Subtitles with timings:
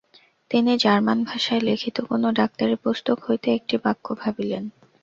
[0.51, 4.63] তিনি জার্মান ভাষায় লিখিত কোন ডাক্তারি পুস্তক হইতে একটি বাক্য ভাবিলেন।